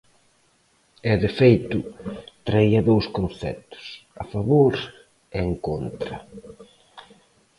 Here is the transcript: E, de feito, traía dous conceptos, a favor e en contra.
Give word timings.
E, 1.11 1.13
de 1.23 1.29
feito, 1.39 1.77
traía 2.47 2.81
dous 2.89 3.05
conceptos, 3.17 3.85
a 4.23 4.25
favor 4.33 4.73
e 5.35 5.37
en 5.47 5.53
contra. 5.67 6.17